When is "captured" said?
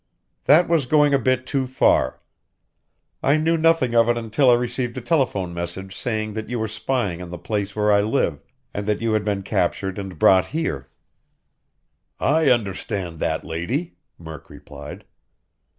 9.43-9.99